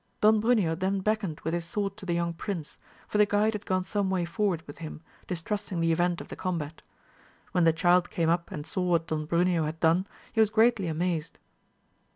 Don 0.19 0.41
Bruneo 0.41 0.73
then 0.73 1.01
beckoned 1.01 1.41
with 1.41 1.53
his 1.53 1.63
sword 1.65 1.95
to 1.97 2.07
the 2.07 2.15
young 2.15 2.33
prince, 2.33 2.79
for 3.07 3.19
the 3.19 3.25
guide 3.27 3.53
had 3.53 3.67
gone 3.67 3.83
some 3.83 4.09
way 4.09 4.25
for 4.25 4.47
ward 4.47 4.63
with 4.65 4.79
him, 4.79 5.01
distrusting 5.27 5.79
the 5.79 5.91
event 5.91 6.19
of 6.19 6.27
the 6.29 6.35
combat. 6.35 6.81
When 7.51 7.65
the 7.65 7.71
child 7.71 8.09
came 8.09 8.27
up 8.27 8.49
and 8.49 8.65
saw 8.65 8.81
what 8.81 9.05
Don 9.05 9.27
Bruneo 9.27 9.63
had 9.65 9.79
done, 9.79 10.07
he 10.33 10.39
was 10.39 10.49
greatly 10.49 10.87
amazed. 10.87 11.37